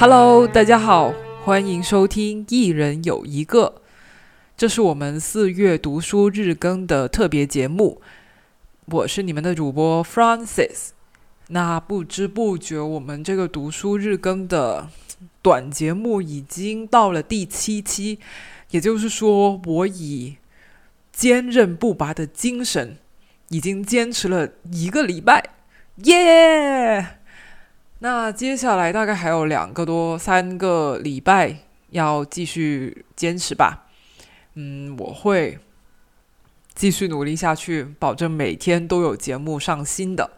[0.00, 1.12] Hello，大家好，
[1.44, 3.74] 欢迎收听《一人有一个》，
[4.56, 8.00] 这是我们四月读书日更的特别节目。
[8.86, 10.92] 我是你们的主播 Francis。
[11.48, 14.88] 那不知不觉，我们这个读书日更的
[15.42, 18.18] 短节目已经到了第七期，
[18.70, 20.38] 也就是说，我以
[21.12, 22.96] 坚韧不拔的精神，
[23.50, 25.50] 已经坚持了一个礼拜，
[26.04, 27.19] 耶！
[28.02, 31.54] 那接下来大概还有两个多三个礼拜
[31.90, 33.88] 要继续坚持吧。
[34.54, 35.58] 嗯，我会
[36.74, 40.30] 继续努力下去，保证每天都有节目上新的。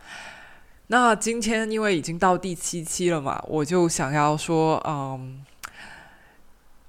[0.89, 5.44] 那今天因为已经到第七期了嘛，我就想要说，嗯，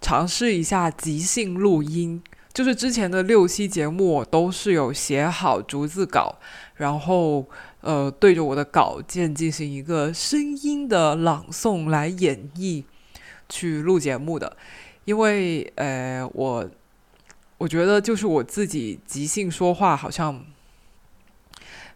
[0.02, 2.24] 尝试一下即兴录音。
[2.52, 6.40] 就是之前的六期节目，我都是有写好逐字稿，
[6.78, 7.46] 然后。
[7.84, 12.84] 呃，对着我的稿件进行一个声音的朗诵来演绎，
[13.48, 14.58] 去录节目的，
[15.06, 16.70] 因为呃，我
[17.60, 20.44] 我觉得就是我自己即兴说话好像。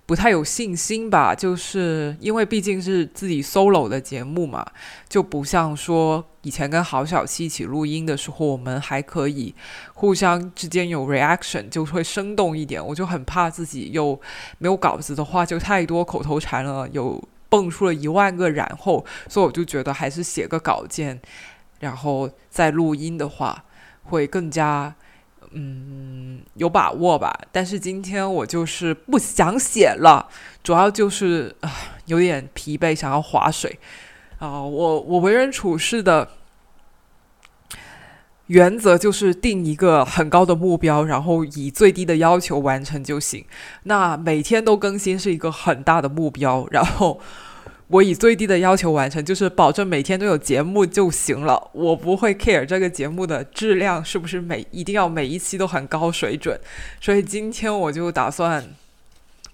[0.07, 4.65] 不太有信心吧，就是因为毕竟是自己 solo 的节目嘛，
[5.09, 9.53] 就不像说以前跟郝小七一起录音的时候，我们还可以
[9.93, 12.83] 互相之间有 reaction，就会生动一点。
[12.83, 14.17] 我就很怕自己又
[14.59, 21.19] 没有稿子的话，就太多口头禅了，有蹦出了一万个然后，所以我就觉得还是写个稿件，
[21.81, 23.65] 然后再录音的话
[24.03, 24.95] 会更加。
[25.59, 30.29] 嗯，有把握吧，但是今天我就是不想写了，
[30.61, 31.71] 主要就是啊
[32.05, 33.79] 有点疲惫，想要划水
[34.37, 34.61] 啊。
[34.61, 36.29] 我我为人处事的
[38.45, 43.43] 原则就是定一个很高的目标，然后以最低的要求完成就行。
[43.83, 47.19] 那每天都更新是一个很大的目标，然后。
[47.89, 51.69] 我以最低的要求完成，就是保证每天都有节目就行了。
[51.71, 56.59] 我不会 care 这个节目的质量是不是每一定要每一期都很高水准。
[56.99, 58.61] 所以今天我就打算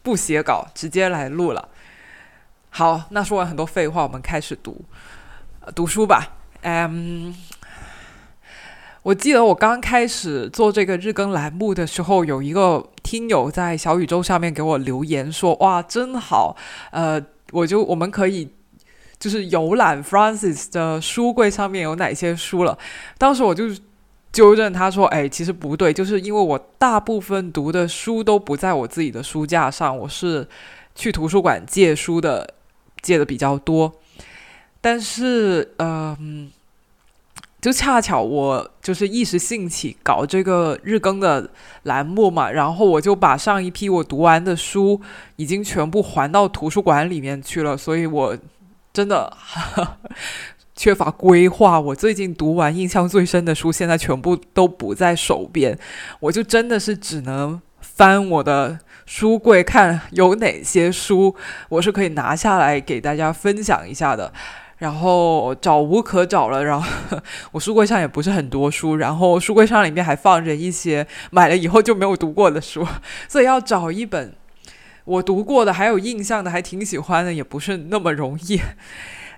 [0.01, 1.69] 不写稿，直接来录了。
[2.71, 4.83] 好，那说完很多废话，我们开始读
[5.75, 6.37] 读书吧。
[6.61, 7.35] 嗯，
[9.03, 16.57] 我记得我刚开始做这个日更栏目的时候，有一个听友在小宇宙上面给我留言说：“哇，真好！”
[16.89, 17.23] 呃。
[17.53, 18.49] 我就我们可以
[19.19, 22.77] 就是游览 Francis 的书柜上面有哪些书了。
[23.17, 23.65] 当时我就
[24.31, 30.47] 纠正他说：“哎，其实不对，就是因为我大部分读的书都不在我自己的书架上，我是
[30.95, 32.55] 去图书馆借书的，
[33.01, 33.93] 借的比较多。
[34.81, 36.51] 但是，嗯。”
[37.63, 41.49] 就恰巧我就是一时兴起搞这个日更的
[41.83, 44.99] 栏目嘛，然后我就把上一批我读完的书
[45.37, 48.37] 已经全部还到图书馆里面去了，所以我
[48.91, 49.31] 真的
[50.75, 51.79] 缺乏规划。
[51.79, 55.79] 我最近读完印象最深的书，现在全部都不在手边，
[56.19, 61.33] 我就真的是只能翻我的书柜看有哪些书
[61.69, 64.33] 我是可以拿下来给大家分享一下的。
[64.77, 67.17] 然后找无可找了，然后
[67.53, 72.85] 我书柜上也不是很多书，然后书柜上里面还放着一些买了以后就没有读过的书，
[73.29, 74.33] 所以要找一本
[75.05, 78.59] 我读过的还有印象的还挺喜欢的也不是那么容易。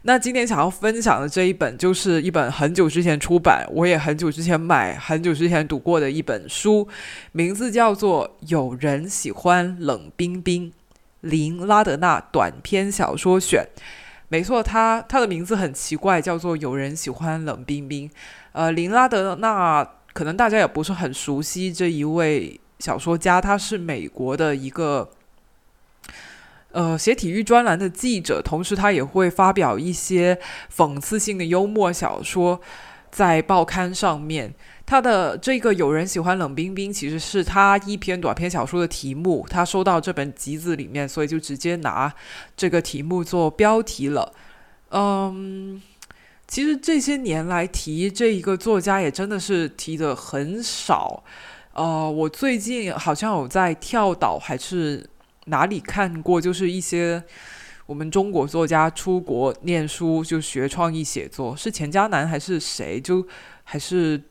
[0.08, 6.88] 那今天想要分享的这一本就是一本很久之前出版，我也很久之前买，很久之前读过的一本书，
[7.32, 10.70] 名字叫做《有人喜欢冷冰冰》，
[11.22, 13.68] 林拉德纳短篇小说选。
[14.28, 18.10] 没错，他他的名字很奇怪，叫做有人喜欢冷冰冰。
[18.54, 25.12] 呃，林拉德纳可能大家也不是很熟悉这一位小说家，他是美国的一个
[26.72, 30.40] 呃写体育专栏的记者，同时他也会发表一些
[30.76, 32.60] 讽刺性的幽默小说
[33.16, 34.54] 在报刊上面。
[34.86, 39.48] 他的这个有人喜欢冷冰冰，其实是他一篇短篇小说的题目。
[39.50, 42.14] 他收到这本集子里面，所以就直接拿
[42.58, 44.34] 这个题目做标题了。
[44.92, 45.82] 嗯，
[46.46, 51.24] 其实这些年来提这一个作家也真的是提的很少。
[51.74, 55.10] 呃，我最近好像有在跳岛还是
[55.46, 57.24] 哪里看过，就是一些
[57.86, 63.00] 我们中国作家出国念书就学创意写作，是钱嘉南还是谁？
[63.00, 63.26] 就
[63.64, 64.22] 还是。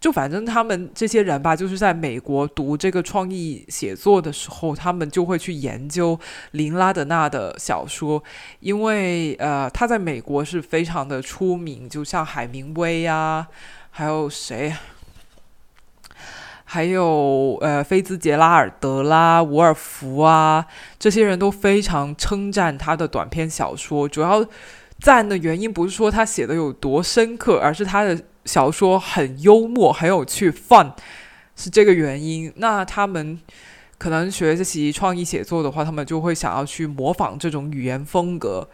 [0.00, 6.20] 就反正他们这些人吧，就是在美国读这个创意写作的时候，他们就会去研究
[6.50, 8.22] 林拉德纳的小说，
[8.60, 13.48] 因为呃，他在美国是非常的出名，就像海明威呀，
[13.88, 14.74] 还有谁，
[16.74, 20.66] 还有呃，菲兹杰拉尔德啦、伍尔夫啊，
[20.98, 24.44] 这些人都非常称赞他的短篇小说，主要。
[25.00, 30.92] 赞的原因不是说他写的有多深刻，而是他的小说很幽默、很有趣，fun
[31.54, 32.50] 是这个原因。
[32.56, 33.38] 那他们
[33.98, 38.66] 可能学习创意写作的话，他们就会想要去模仿这种语言风格，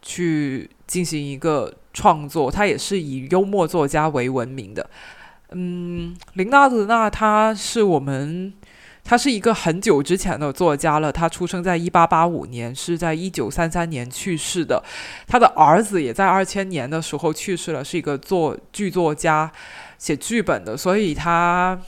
[0.00, 2.50] 去进行一个创作。
[2.50, 4.88] 他也是以幽默作家为闻名的。
[5.54, 8.52] 嗯，林纳德纳他是我们。
[9.06, 14.82] 他是一个很久之前的作家了，他出生在一八八五年，是在一九三三年去世的。
[15.26, 19.52] 他的儿子也在二千年的时候去世了，是一个作剧作家，
[19.98, 20.74] 写剧本的。
[20.74, 21.78] 所以他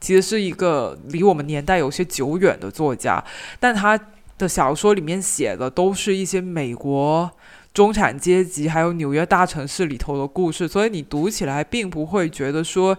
[0.00, 3.22] 其实是一个离我们年代有些久远的作家。
[3.60, 4.00] 但他
[4.38, 7.30] 的小说里面写的都是一些美国
[7.76, 12.96] 中产阶级还有纽约大城市里头的故事，所以你读起来并不会觉得说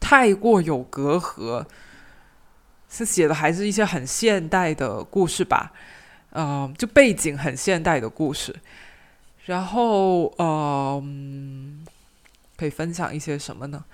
[0.00, 1.64] 太过有隔阂。
[2.92, 5.70] 是写的还是一些很现代的故事吧，
[6.32, 8.52] 嗯，就背景很现代的故事，
[9.44, 11.86] 然后嗯，
[12.56, 13.84] 可以分享一些什么呢？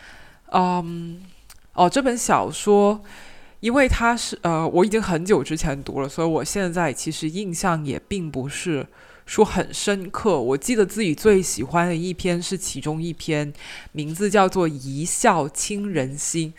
[0.51, 1.21] 嗯，
[1.75, 3.03] 哦，这本小说，
[3.61, 8.87] 因为它是呃，我已经很久之前读了，所以我现在其实印象也并不是
[9.27, 10.41] 说很深刻。
[10.41, 13.53] 我记得自己最喜欢的一篇是其中一篇，
[13.93, 16.53] 名字叫做《一笑倾人心》。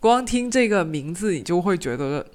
[0.00, 2.26] 光听这个名字，你就会觉得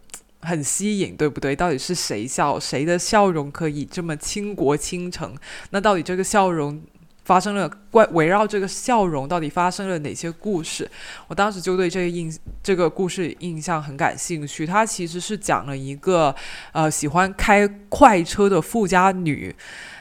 [0.42, 1.56] 很吸引，对不对？
[1.56, 2.60] 到底是谁笑？
[2.60, 5.36] 谁的笑容可以这么倾国倾城？
[5.72, 6.82] 那到底这个笑容
[7.28, 10.90] 发生了关围绕这个笑容到底发生了哪些故事？
[11.28, 12.34] 我当时就对这个印
[12.64, 14.66] 这个故事印象很感兴趣。
[14.66, 16.34] 它其实是讲了一个
[16.72, 19.54] 呃喜欢开快车的富家女，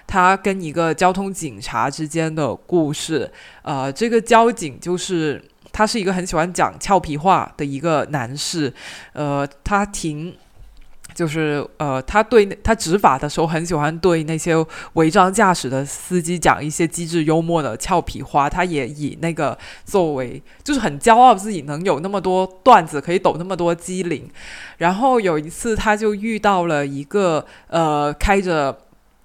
[0.06, 3.28] 她跟一个交通警察之间的故事。
[3.62, 5.42] 呃，这个交警就是。
[5.72, 8.72] 他是一个很喜欢讲俏皮话的一个男士，
[9.12, 10.34] 呃，他挺，
[11.16, 14.54] 就是呃，他对他执法的时候很喜欢对那些
[14.92, 18.50] 违章驾驶的司机讲一些机智幽默的俏皮话。
[18.50, 24.28] 他也以那个作为，就是很骄傲自己能有那么多段子，可以抖那么多机灵。
[24.76, 28.78] 然后有一次，他就遇到了一个呃，开着。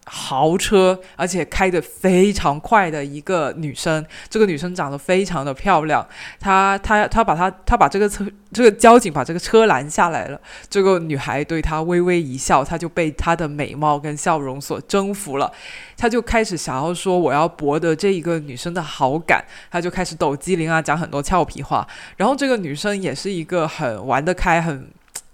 [0.05, 6.05] 豪车，而且开得非常快的一个女生，这个女生长得非常的漂亮。
[6.39, 10.41] 她她她把她她把这个车这个交警把这个车拦下来了。
[10.69, 15.51] 这个女孩对她微微一笑，她就被她的美貌跟笑容所征服了。
[15.95, 21.87] 她就开始想要说我要博得这一个女生的好感，她就开始抖机灵啊，讲很多俏皮话。
[22.17, 24.89] 然后这个女生也是一个很玩得开很。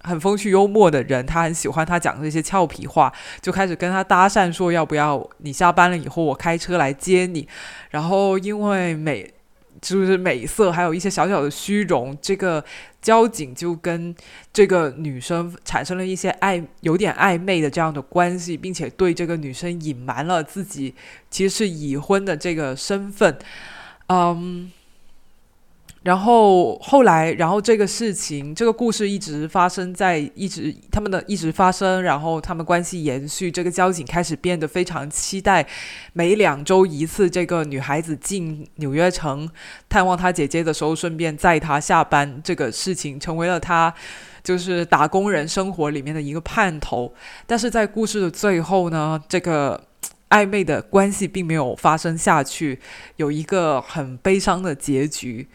[0.08, 7.48] 很风趣幽默的人，他很喜欢他讲的这些俏皮话，就开始跟他搭讪，说要不要你下班了以后我开车来接你。
[7.92, 9.32] 然后因为美
[9.82, 12.64] 就是美色，还有一些小小的虚荣，这个
[13.02, 14.16] 交警就跟
[14.52, 20.96] 这个女生产生了一些暧有点暧昧的这样的关系，并且对这个女生隐瞒了自己
[21.30, 23.38] 其实是已婚的这个身份，
[24.08, 24.72] 嗯。
[26.04, 33.52] 然后后来，然后这个事情，这个故事一直发生在一直他们的一直发生，然后他们关系延续。
[33.52, 35.68] 这个交警开始变得非常期待
[36.14, 39.50] 每两周一次，这个女孩子进纽约城
[39.90, 42.42] 探望她姐姐的时候，顺便载她下班。
[42.42, 43.94] 这个事情成为了他
[44.42, 47.14] 就是打工人生活里面的一个盼头。
[47.46, 49.84] 但是在故事的最后呢，这个
[50.30, 52.80] 暧昧的关系并没有发生下去，
[53.18, 55.48] 有一个很悲伤的结局。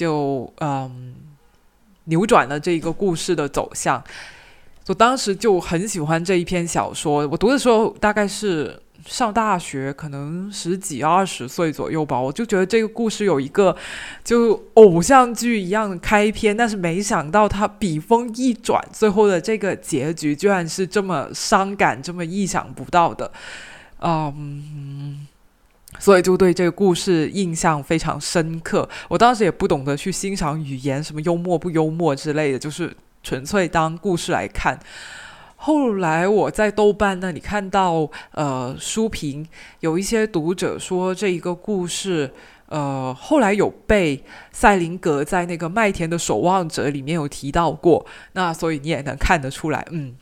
[0.00, 1.14] 就嗯，
[2.04, 4.02] 扭转了这一个故事的走向。
[4.86, 7.28] 我当时就很喜欢这一篇小说。
[7.28, 12.18] 我读的时候大概是上大学，可能十几二十岁左右吧。
[12.18, 13.76] 我就觉得这个故事有一个
[14.24, 23.30] 就偶像剧一样开篇，但是没想到它笔锋一转，最后的这个结局居然是这么伤感，这么意想不到的。
[24.00, 25.26] 嗯。
[25.98, 28.88] 所以就对这个故事印象非常深刻。
[29.08, 34.78] 我当时也不懂得去欣赏语言，什么幽默不幽默之类的，就是纯粹当故事来看。
[35.56, 39.46] 后来我在豆瓣那里看到，呃，书评
[39.80, 42.32] 有一些读者说这一个故事，
[42.66, 48.06] 呃，后来有被赛林格在那个《麦田的守望者》里面有提到过。
[48.32, 50.14] 那所以你也能看得出来，嗯。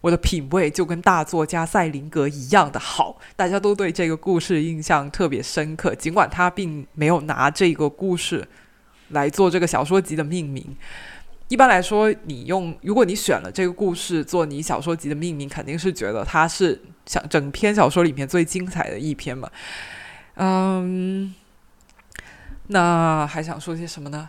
[0.00, 5.92] 我的品味就跟大作家赛林格一样的好，大家都对这个故事印象特别深刻。
[5.94, 8.46] 尽管他并没有拿这个故事
[9.08, 10.76] 来做这个小说集的命名。
[11.48, 19.50] 一般来说，你用如果你选了这个故事做你小说集的命名，肯定是觉得它是想整篇小说里面最精彩的一篇嘛。
[20.36, 21.34] 嗯，
[22.68, 24.28] 那还想说些什么呢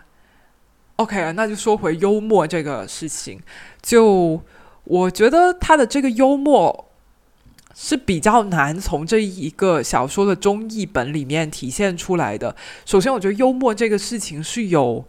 [0.95, 3.39] ？OK，那就说回幽默这个事情，
[3.83, 4.41] 就。
[4.89, 6.89] 我觉得他的这个幽默，
[7.75, 12.55] 是比较难从这一个小说的中译本里面体现出来的。
[12.87, 15.05] 首先，我觉得幽默这个事情是有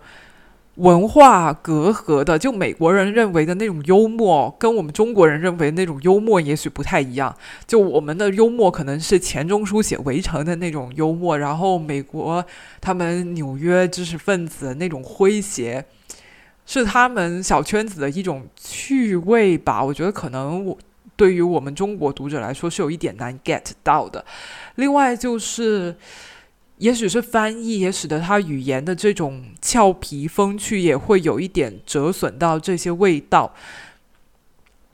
[0.75, 7.35] 文化隔阂的，就美国人认为的那种幽默，跟我们中国人认为那种幽默也许不太一样。
[7.67, 12.45] 就我们的幽默可能是钱钟书写《围城》的那种幽默，然后美国
[12.83, 15.87] 他们纽约知识分子那种诙谐，
[16.71, 19.83] 是他们小圈子的一种趣味吧。
[19.83, 20.79] 我觉得可能我。
[21.17, 24.25] 对于我们中国读者来说是有一点难 get 到的。
[24.77, 25.95] 另外就是，
[26.79, 33.53] 也许是翻译也使得他语言的这种俏皮风趣也会有一点折损到这些味道。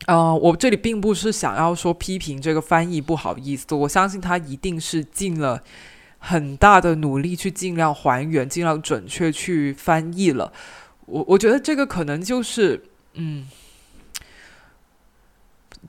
[0.06, 5.62] 呃，我这里并不是想要说批评这个翻译不好意思，我相信他一定是尽了
[6.18, 10.52] 很大的努力去尽量还原、尽量准确去翻译了。
[11.06, 12.82] 我我觉得这个可能就是
[13.14, 13.48] 嗯。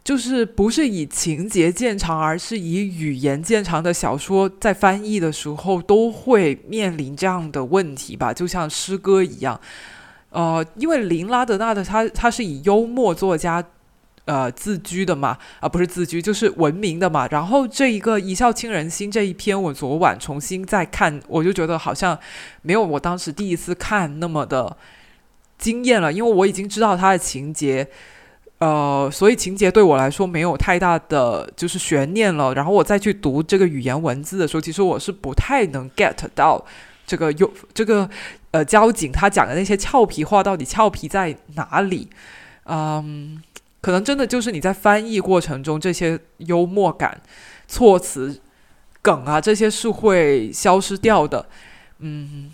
[0.03, 8.31] 就是不是以情节见长，而是以语言见长的小说，在翻译的时候都会面临这样的问题吧？
[8.31, 9.59] 就像诗歌一样，
[10.29, 13.61] 呃，因为林拉德纳的他他是以幽默作家
[14.25, 17.27] 呃自居的嘛，啊不是自居就是闻名的嘛。
[17.31, 22.17] 然后这一个一笑倾人心这一篇，我昨晚重新再看，我就觉得好像
[22.61, 24.77] 没有我当时第一次看那么的
[25.57, 27.87] 惊艳了，因为我已经知道它的情节。
[28.59, 32.55] 呃，所以情节对我来说没有太大的就是悬念了。
[32.55, 36.65] 然后我再去读这个语言文字的时候，其实我是不太能 get 到
[37.05, 38.09] 这个有这个
[38.49, 42.09] 呃交警他讲的那些俏皮话到底俏皮在哪里。
[42.65, 43.39] 嗯，
[43.79, 47.21] 可能真的就是你在翻译过程中这些幽默感、
[47.67, 48.41] 措辞、
[49.03, 51.45] 梗啊这些是会消失掉的。
[51.99, 52.51] 嗯，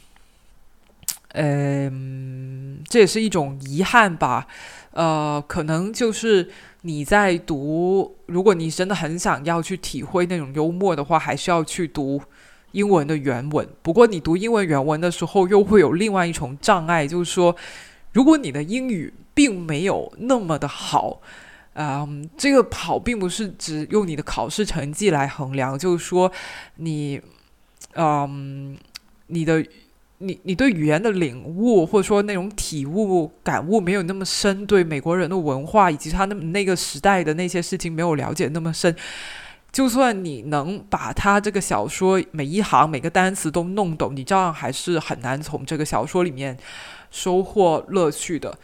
[1.34, 4.48] 嗯，这也是一种遗憾吧。
[4.92, 6.48] 呃，可能就是
[6.82, 12.22] 你在读，如果你真的很想要去体会那种幽默的话，还是要去读
[12.74, 13.68] 英文的原文。
[13.82, 17.56] 不过你读英文原文的时候，又会有另外一重障碍，就是说，
[18.12, 21.20] 如果你的英语并没有那么的好，
[21.74, 26.32] 嗯，这个好并不是只用你的考试成绩来衡量，就是说
[26.76, 27.20] 你，
[27.96, 28.78] 嗯，
[29.26, 29.66] 你的。
[30.24, 38.96] 你你对语言的领悟，或者说那种体悟、感悟没有那么深，对美国人的文化以及他那那个时代的那些事情没有了解那么深，
[39.72, 46.58] 就算你能把他这个小说每一行每个单词都弄懂，你照样还是很难从这个小说里面
[47.12, 48.58] 收获乐趣的。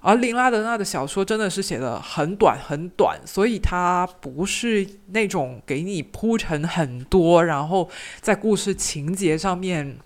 [0.00, 7.88] 而林拉德纳的小说真的是写的很短很短，所以它不是那种给你铺陈很多，然后
[8.20, 9.98] 在故事情节上面。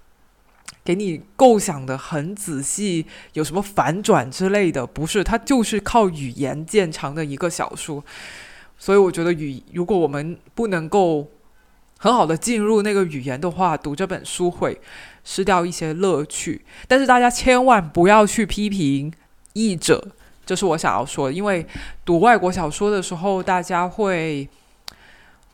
[0.87, 4.87] 给你构想的很仔细，有什么反转之类的？
[4.87, 8.05] 不是，它就是靠语言见长的一个小说。
[8.79, 11.27] 所以我觉得语，如果我们不能够
[11.99, 14.81] 很好的进入那个语言的话，读这本书会
[15.25, 16.65] 失掉一些乐趣。
[16.87, 19.13] 但是大家千万不要去批评
[19.55, 20.13] 译者，
[20.47, 21.33] 这是我想要说的。
[21.33, 21.67] 因为
[22.05, 24.49] 读外国小说的时候，大家会。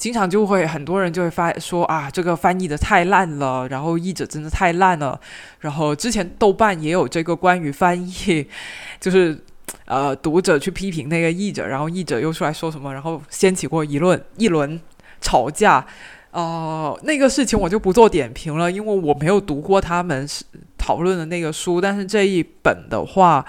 [0.02, 5.20] 经常就会很多人就会发说啊，这个翻译的太烂了，然后译者真的太烂了。
[5.60, 8.44] 然后之前豆瓣也有这个关于翻译，
[8.98, 9.38] 就是
[9.84, 14.80] 呃读者去批评那个译者，然后译者又出来说什么，然后掀起过一轮一轮
[15.20, 15.86] 吵架。
[16.32, 20.44] 呃，那个事情我就不做点评了，因为我没有读过他们是
[20.76, 23.46] 讨论的那个书，但是这一本的话。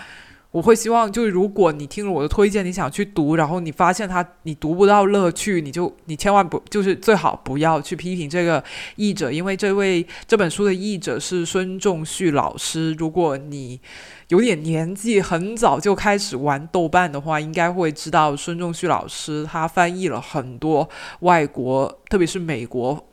[0.53, 8.63] 我会希望，就是如果你听了我的推荐，你想去读，然后你发现他你读不到乐趣，你就你千万不就是最好不要去批评这个
[8.95, 12.93] 译者，因为这位这本书的译者是孙仲旭老师。
[12.99, 13.81] 如果你
[14.27, 20.87] 有点年纪，很早就开始玩豆瓣的话，应该会知道孙仲旭老师他翻译了很多
[21.21, 23.07] 外国，特别是美国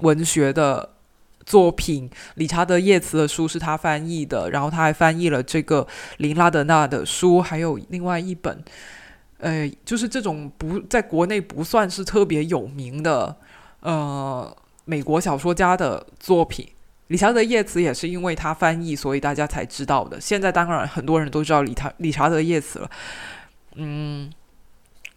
[0.00, 0.93] 文学的。
[1.44, 5.86] 作品，理查德·叶茨的书是他翻译的，然后他还翻译了这个
[6.18, 8.64] 林拉德纳的书，还有另外一本，
[9.38, 13.36] 呃，就是这种不在国内不算是特别有名的，
[13.80, 16.68] 呃，美国小说家的作品。
[17.08, 20.20] 理查德·叶茨也是因为他翻译，所以大家才知道的。
[20.20, 22.90] 现在当然很多人都知道理查理查德·叶茨了，
[23.74, 24.32] 嗯。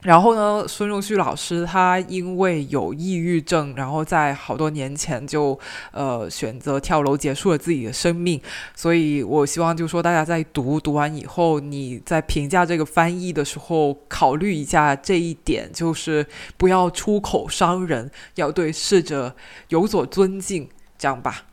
[0.03, 5.59] 然后呢，孙仲旭老师他因为有抑郁症，然后在好多年前就
[5.91, 8.39] 呃选择跳楼结束了自己的生命。
[8.75, 16.25] 所以我希望就说，大家在读读完以后，你在评价这个翻译的时候，考虑一下这一点，就是
[16.57, 19.35] 不要出口伤人，要对逝者
[19.69, 21.45] 有所尊敬，这样吧。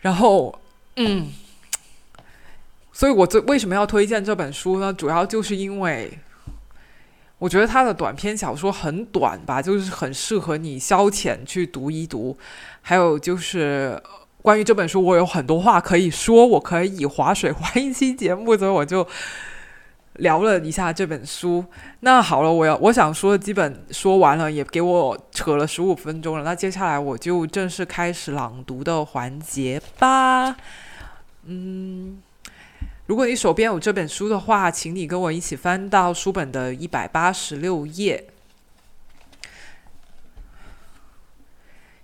[0.00, 0.60] 然后，
[0.96, 1.28] 嗯，
[2.92, 4.92] 所以我这为什么要推荐这本书呢？
[4.92, 6.18] 主要就是因为。
[7.40, 12.36] 我觉得他的短篇小说很短吧，就是很适合你消遣去读一读。
[12.82, 14.00] 还有就是
[14.42, 19.06] 关于这本书，我有很多话可以说，我可以划水划一期节目，所以我就
[20.16, 21.64] 聊了一下这本书。
[22.00, 26.44] 那好了，我要我想说基本说完了，也给我扯了十五分钟了。
[26.44, 30.56] 那接下来我就正式开始朗读的环节吧。
[31.46, 32.20] 嗯。
[33.10, 38.28] 如果你手边有这本书的话，请你跟我一起翻到书本的一百八十六页。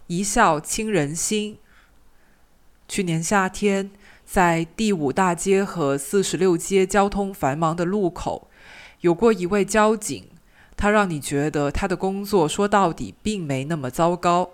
[0.08, 1.58] 一笑倾人心。
[2.88, 3.92] 去年夏天，
[4.24, 8.50] 在第五大街和四十六街交通繁忙的路口，
[9.02, 10.28] 有过一位交警，
[10.76, 14.50] 他让你觉得他的工作说到底并没那么糟糕。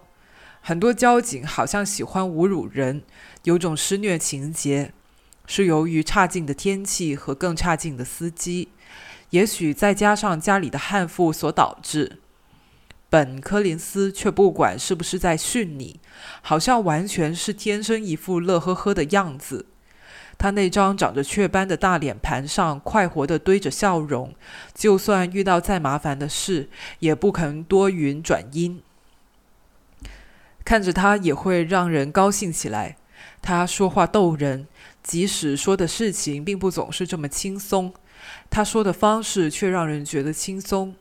[0.60, 3.00] 很多交警好像喜欢侮辱人，
[3.44, 4.92] 有种施虐情节。
[5.46, 8.68] 是由于差劲的天气和更差劲的司机，
[9.30, 12.18] 也许再加上家里的悍妇所导致。
[13.10, 16.00] 本·柯林斯却不管是不是在训你，
[16.40, 19.66] 好像完全是天生一副乐呵呵的样子。
[20.38, 24.34] 他那张长着雀斑的大脸盘上快活地堆着笑容，
[24.74, 26.70] 就算遇到再麻烦的事，
[27.00, 28.82] 也不肯多云转阴。
[30.64, 32.96] 看着他也会让人高兴起来。
[33.42, 34.66] 他说话逗人。
[35.02, 37.92] 即使说的事情并不总是这么轻松，
[38.48, 40.94] 他说的方式却让人觉得轻松。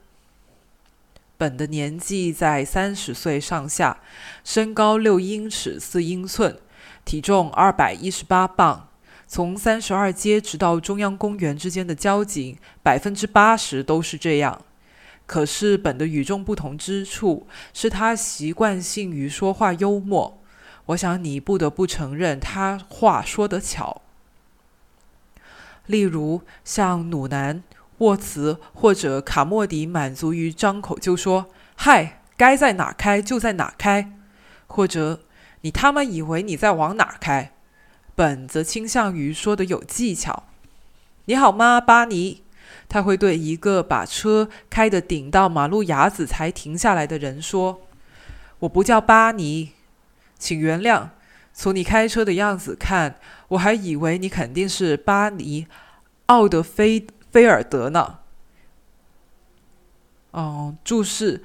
[1.37, 3.99] 本的年纪在三十岁上下，
[4.43, 6.57] 身高六英尺四英寸，
[7.05, 8.87] 体重二百一十八磅。
[9.27, 14.61] 从三十二街直到中央公园之间的交警，百分之八十都是这样。
[15.25, 20.40] 可是本的与众不同之处，是他习惯性于说话幽默。
[20.87, 24.01] 我想你不得不承认，他话说得巧。
[25.85, 27.63] 例如，像努南、
[27.99, 34.13] 沃茨或者卡莫迪，满足于张口就说“嗨，该在哪开就在哪开”，
[34.67, 35.21] 或者
[35.61, 37.53] “你他妈以为你在往哪开”。
[38.15, 40.43] 本则倾向于说的有技巧。
[41.25, 42.43] “你好吗，巴尼？”
[42.87, 47.81] 他会对一个把车开得顶到马路牙子才停下来的人说
[48.59, 49.71] ：“我不叫巴尼。”
[50.41, 51.09] 请原谅，
[51.53, 55.65] 从你开车的样子看，我还以为你肯定是巴尼·
[56.25, 58.17] 奥德菲菲尔德呢。
[60.31, 61.43] 哦，注释：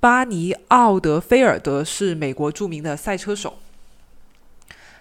[0.00, 3.58] 巴尼·奥德菲尔德是美国著名的赛车手。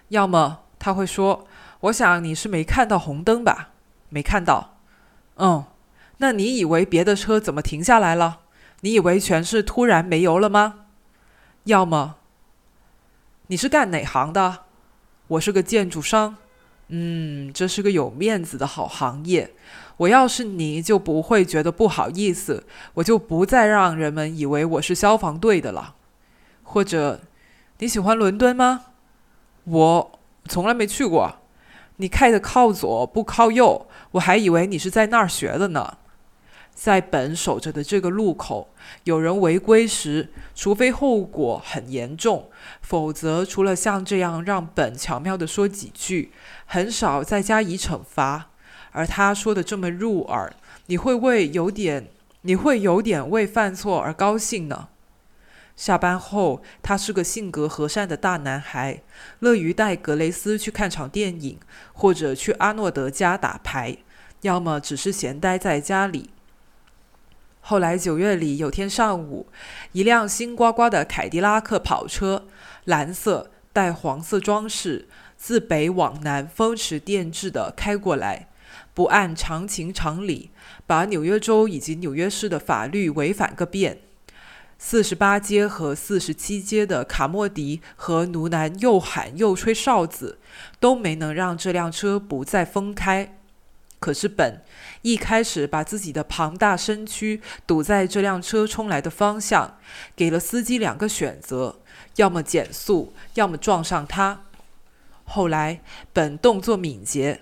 [0.09, 1.47] 要么他会说
[1.87, 3.69] ：“我想你是没看到红灯吧？
[4.09, 4.75] 没看到。
[5.37, 5.63] 嗯，
[6.17, 8.41] 那你以为别的车怎么停下来了？
[8.81, 10.87] 你以为全是突然没油了吗？
[11.63, 12.15] 要么。”
[13.51, 14.59] 你是干哪行的？
[15.27, 16.37] 我是个建筑商。
[16.89, 19.55] 嗯，这是个有面子的好行业。
[19.97, 25.95] 我要是你就不会觉得不好意思，我就不再让人们以为我是消防队的了。
[26.61, 27.21] 或者，
[27.79, 28.85] 你喜欢伦敦吗？
[29.63, 31.37] 我从来没去过。
[31.97, 35.97] 你开的靠左不靠右，我还以为你是在那儿学的呢。
[36.81, 38.69] 在本守着的这个路口，
[39.03, 42.49] 有人违规时，除非后果很严重，
[42.81, 46.31] 否则除了像这样让本巧妙地说几句，
[46.65, 48.51] 很少再加以惩罚。
[48.91, 50.53] 而他说的这么入耳，
[50.85, 52.07] 你会为有点，
[52.43, 54.87] 你会有点为犯错而高兴呢。
[55.75, 59.01] 下班后，他是个性格和善的大男孩，
[59.39, 61.59] 乐于带格雷斯去看场电影，
[61.91, 63.97] 或者去阿诺德家打牌，
[64.43, 66.29] 要么只是闲待在家里。
[67.61, 69.47] 后来九月里有天上午，
[69.91, 72.47] 一辆新刮刮的凯迪拉克跑车，
[72.85, 78.47] 蓝色带黄色装饰，自北往南风驰电掣地开过来，
[78.95, 80.49] 不按常情常理，
[80.87, 83.99] 把纽约州以及纽约市的法律违反个遍。
[84.81, 90.39] 四十八街和四十七街的卡莫迪和奴男又喊又吹哨子，
[90.79, 93.38] 都没能让这辆车不再封开。
[93.99, 94.61] 可是本。
[95.01, 99.77] 一开始把自己的庞大身躯堵在这辆车冲来的方向，
[100.15, 101.79] 给了司机两个选择：
[102.17, 104.41] 要么减速，要么撞上他。
[105.23, 105.79] 后来
[106.11, 107.41] 本动作敏捷，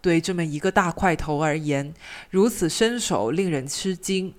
[0.00, 1.92] 对这么一个大块头而言，
[2.30, 4.34] 如此身手令人吃惊。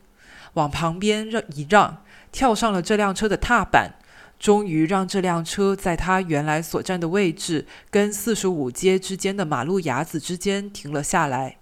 [0.54, 3.95] 往旁边让一让，跳上了这辆车的踏板，
[4.43, 11.60] 终于让这辆车在他原来所站的位置跟四十五街之间的马路牙子之间停了下来。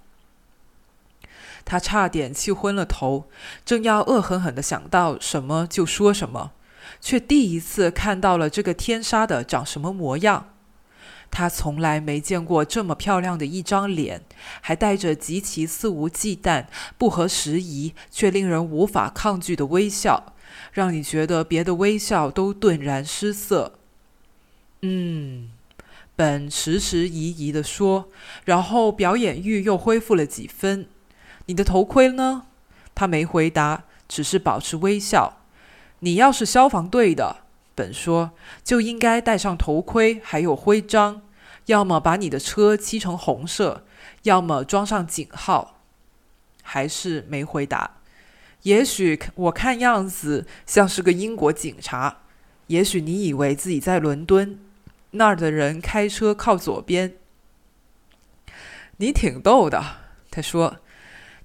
[1.64, 3.26] 他差点气昏了头，
[3.64, 6.54] 正要恶狠狠地想到什么就说什么，
[7.00, 10.48] 却第一次看到了这个天杀的长什么模样。
[11.30, 14.24] 他从来没见过这么漂亮的一张脸，
[14.60, 16.66] 还带着极其肆无忌惮、
[16.98, 20.34] 不合时宜却令人无法抗拒的微笑，
[20.72, 23.74] 让你觉得别的微笑都顿然失色。
[24.82, 25.52] 嗯，
[26.16, 28.10] 本迟迟疑疑地说，
[28.46, 30.88] 然后表演欲又恢复了几分。
[31.46, 32.46] 你的头盔呢？
[32.96, 35.40] 他没回答，只是保持微笑。
[36.00, 37.38] 你要是消防队的。
[37.74, 38.32] 本说
[38.64, 41.22] 就应该戴上头盔，还有徽章，
[41.68, 43.86] 要么把你的车漆成红色，
[44.24, 45.80] 要么装上警号。
[46.64, 48.01] 还是没回答。
[48.64, 52.18] 也许我看样子像是个英国警察。
[52.68, 54.60] 也许你以为自己在伦敦，
[55.12, 57.16] 那儿的人开车靠左边。
[58.98, 59.84] 你挺逗的，
[60.30, 60.78] 他说。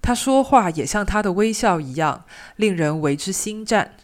[0.02, 2.24] 他说话也像他的微笑一样，
[2.54, 3.96] 令人为之心颤。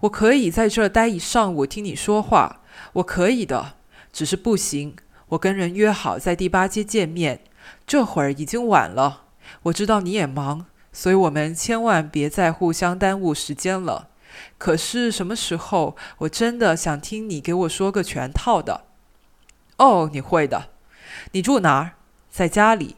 [0.00, 2.60] 我可以在这儿待一上午听你说话，
[2.92, 3.74] 我可以的，
[4.12, 4.94] 只是不行。
[5.30, 7.40] 我跟人约好在第八街见面，
[7.84, 9.24] 这会儿已经晚了。
[9.64, 14.08] 我知道你也忙，所以我们千万别再互相耽误时间了。
[14.56, 18.84] 可是什么时候，我真的想听你给我说个全套的。
[19.78, 20.70] 哦，你会的。
[21.32, 21.92] 你住哪儿？
[22.30, 22.96] 在家里。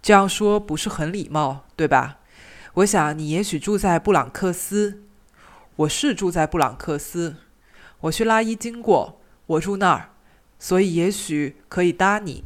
[0.00, 2.18] 这样说不是很礼貌，对吧？
[2.74, 5.02] 我想你也许住在布朗克斯。
[5.76, 7.36] 我是住在布朗克斯，
[8.00, 10.10] 我去拉伊经过，我住那儿，
[10.58, 12.44] 所以也许可以搭你。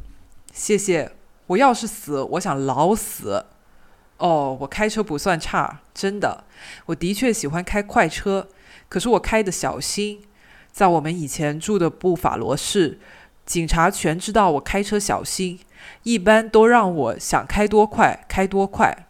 [0.51, 1.13] 谢谢。
[1.47, 3.45] 我要是死，我想老死。
[4.17, 6.45] 哦，我开车不算差，真的。
[6.85, 8.47] 我的确喜欢开快车，
[8.87, 10.23] 可是我开的小心。
[10.71, 12.99] 在我们以前住的布法罗市，
[13.45, 15.59] 警察全知道我开车小心，
[16.03, 19.05] 一般都让我想开多快开多快。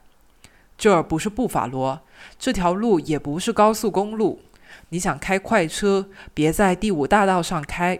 [0.77, 2.01] 这儿不是布法罗。
[2.39, 4.41] 这条路也不是高速公路，
[4.89, 7.99] 你想开快车，别在第五大道上开。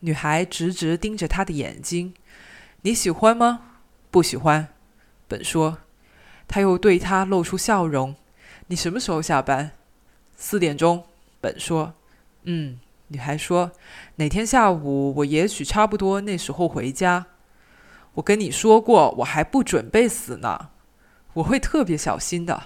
[0.00, 2.14] 女孩直直盯着他的眼睛，
[2.82, 3.60] 你喜欢吗？
[4.10, 4.68] 不喜欢。
[5.28, 5.78] 本说，
[6.48, 8.16] 他又对他露出笑容。
[8.66, 9.70] 你什么时候下班？
[10.36, 11.04] 四点钟。
[11.40, 11.94] 本说，
[12.42, 12.80] 嗯。
[13.10, 13.72] 女孩说，
[14.16, 17.24] 哪天下午我也许差不多那时候回家。
[18.12, 20.68] 我跟你说过，我还不准备死呢，
[21.32, 22.64] 我会特别小心的。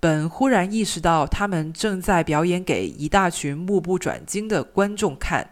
[0.00, 5.50] 本忽然意识到，他们正在表演给一大群目不转睛的观众看，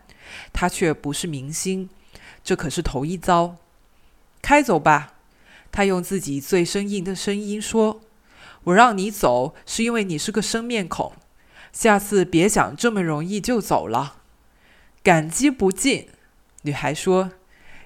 [0.52, 1.88] 他却不是明星，
[2.42, 3.54] 这可是头一遭。
[4.42, 5.12] 开走吧，
[5.72, 8.02] 他用自己最生硬的声音说
[8.64, 11.12] ：“我让你走，是因为你是个生面孔。
[11.72, 14.18] 下次别想这么容易就走了。”
[15.02, 16.08] 感激不尽，
[16.62, 17.32] 女孩说：“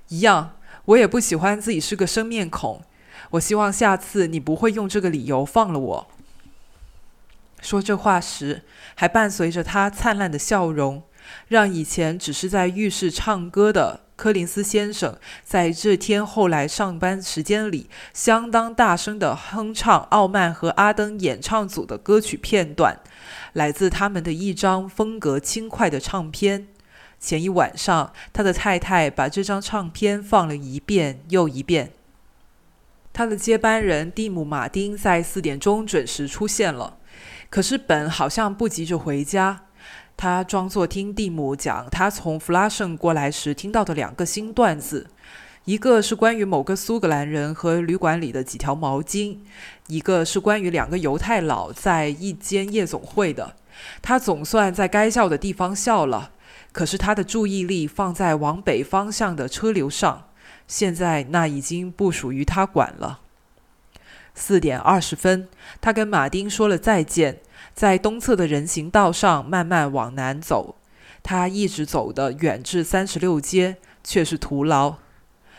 [0.09, 2.83] 一样，我也不喜欢自己是个生面孔。
[3.31, 6.11] 我希望下次你不会用这个理由放了我。”
[7.63, 8.63] 说这话时，
[8.97, 11.03] 还伴随着他灿烂的笑容，
[11.49, 22.99] 让以前只是在浴室唱歌的柯林斯先生，在这天后来上班时间里，相当大声地哼唱傲曼和阿登演唱组的歌曲片段，
[23.53, 26.69] 来自他们的一张风格轻快的唱片。
[27.21, 31.93] 前一晚上，他的太太把这张唱片放了一遍又一遍。
[33.13, 36.99] 他的接班人蒂姆·马丁在四点钟准时出现了。
[37.49, 39.66] 可是本好像不急着回家，
[40.17, 45.09] 他装作听蒂姆讲他从弗拉圣过来时听到的两个新段子，
[45.67, 49.39] 一个是关于某个苏格兰人和旅馆里的几条毛巾，
[49.89, 53.57] 一个是关于两个犹太佬在一间夜总会的。
[54.01, 56.31] 他总算在该笑的地方笑了，
[56.73, 60.29] 可是他的注意力放在往北方向的车流上，
[60.67, 63.21] 现在那已经不属于他管了。
[64.35, 65.49] 四点二十分，
[65.81, 67.41] 他跟马丁说了再见，
[67.77, 70.77] 在东侧的人行道上慢慢往南走。
[71.23, 74.95] 他一直走的远至三十六街，却是徒劳。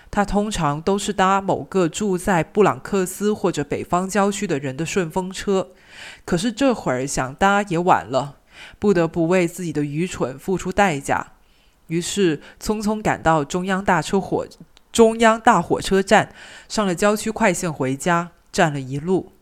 [0.10, 5.70] 他通常都是搭某个住在布朗克斯或者北方郊区的人的顺风车，
[6.26, 8.38] 可是这会儿想搭也晚了，
[8.80, 11.34] 不得不为自己的愚蠢付出代价。
[11.88, 14.48] 于是匆匆赶到中央大车火
[14.92, 16.34] 中央大火车站，
[16.68, 18.32] 上了郊区快线回家。
[18.50, 19.34] 站了一路，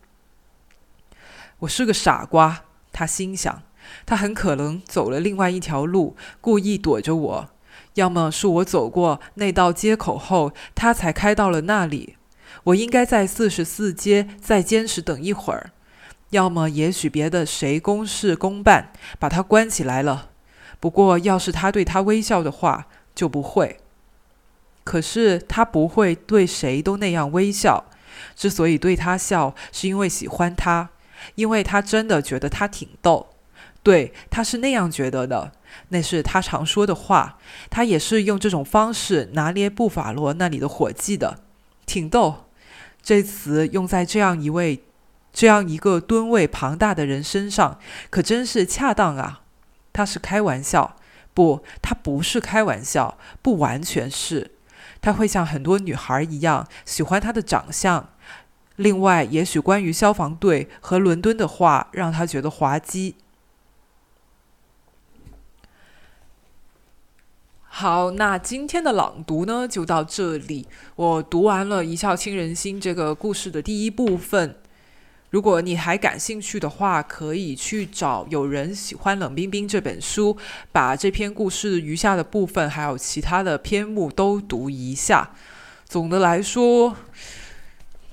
[1.59, 2.64] 我是个傻瓜，
[2.95, 3.61] 他心想。
[4.05, 7.49] 他很可能走了另外一条路，故意躲着我；
[7.95, 12.15] 要么是我走过那道街口后，他才开到了那里。
[12.63, 15.71] 我应该在四十四街再坚持等一会儿；
[16.31, 20.29] 要么也许别的谁公事公办，把他关起来了。
[20.79, 23.77] 不过，要是他对他微笑的话，就不会。
[24.83, 27.85] 可是他不会对谁都那样微笑。
[28.35, 30.89] 之所以对他笑，是因为喜欢他，
[31.33, 33.27] 因为他真的觉得他挺逗。
[33.81, 35.51] 对，他是那样觉得的，
[35.89, 37.37] 那是他常说的话。
[37.69, 41.39] 他也是用这种方式拿捏布法罗那里的伙计的，
[41.85, 42.47] 挺逗。
[43.03, 44.83] 这词用在这样一位、
[45.31, 49.41] 这样一个吨位庞大的人身上，可真是恰当啊。
[49.93, 50.95] 他是开玩笑，
[51.35, 54.51] 不，他不是开玩笑，不完全是。
[54.99, 58.09] 他会像很多女孩一样喜欢他的长相。
[58.77, 63.15] 另外，也许关于消防队和伦敦的话，让他觉得滑稽。
[67.77, 70.65] 好，那今天的朗读呢，就到这里。
[70.95, 74.57] 我读完了《一笑倾人心》这个故事的第一部分。
[75.31, 80.37] 如果你还感兴趣的话，可以去找《有人喜欢冷冰冰》这本书，
[80.71, 85.31] 把这篇故事余下的部分还有其他的篇目都读一下。
[85.83, 86.95] 总的来说，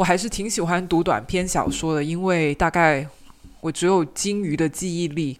[0.03, 3.07] 我还是挺喜欢读短篇小说的，因为大概
[3.61, 5.38] 我只有金鱼的记忆力，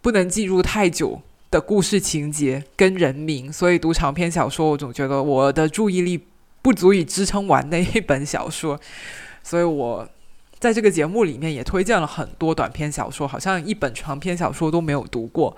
[0.00, 6.26] 不能记住太久的故事情节跟人名，所以读长篇小说，我总觉得我的注意力
[6.60, 8.78] 不足以支撑完那一本小说，
[9.44, 10.08] 所以我。
[10.58, 15.56] 在这个节目里面也推荐了很多短篇小说，好像一本长篇小说都没有读过。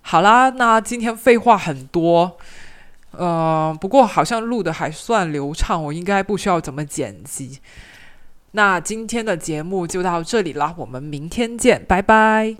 [0.00, 2.38] 好啦，那今天废话很多，
[3.18, 7.60] 呃，不过好像录的还算流畅，我应该不需要怎么剪辑。
[8.52, 12.54] 那今天的节目就到这里了，我们明天见，拜拜。